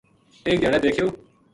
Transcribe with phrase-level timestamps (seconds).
[0.47, 1.07] ایک دھیاڑے دیکھیو